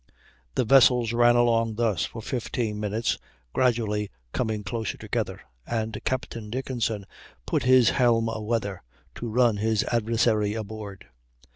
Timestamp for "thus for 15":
1.75-2.79